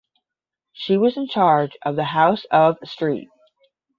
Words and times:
She 0.73 0.97
was 0.97 1.15
in 1.15 1.27
charge 1.27 1.77
of 1.83 1.95
the 1.95 2.05
house 2.05 2.45
of 2.49 2.79
St. 2.83 3.29